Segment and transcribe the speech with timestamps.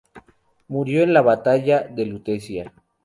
[0.67, 2.73] Murió en la batalla de Lutecia.